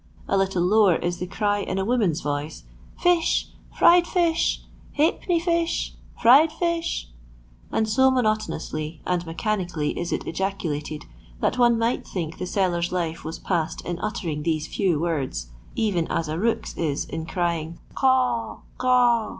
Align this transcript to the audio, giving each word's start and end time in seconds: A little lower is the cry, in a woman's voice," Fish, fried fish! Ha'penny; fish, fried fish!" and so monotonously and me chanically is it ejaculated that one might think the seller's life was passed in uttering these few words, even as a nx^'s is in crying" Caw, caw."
A 0.27 0.35
little 0.35 0.63
lower 0.63 0.95
is 0.95 1.19
the 1.19 1.27
cry, 1.27 1.59
in 1.59 1.77
a 1.77 1.85
woman's 1.85 2.21
voice," 2.21 2.63
Fish, 3.03 3.49
fried 3.77 4.07
fish! 4.07 4.63
Ha'penny; 4.97 5.39
fish, 5.39 5.93
fried 6.19 6.51
fish!" 6.51 7.09
and 7.71 7.87
so 7.87 8.09
monotonously 8.09 9.03
and 9.05 9.23
me 9.27 9.35
chanically 9.35 9.95
is 9.95 10.11
it 10.11 10.25
ejaculated 10.25 11.05
that 11.39 11.59
one 11.59 11.77
might 11.77 12.07
think 12.07 12.39
the 12.39 12.47
seller's 12.47 12.91
life 12.91 13.23
was 13.23 13.37
passed 13.37 13.81
in 13.85 13.99
uttering 13.99 14.41
these 14.41 14.65
few 14.65 14.99
words, 14.99 15.51
even 15.75 16.07
as 16.07 16.27
a 16.27 16.33
nx^'s 16.33 16.75
is 16.79 17.05
in 17.05 17.27
crying" 17.27 17.77
Caw, 17.93 18.61
caw." 18.79 19.29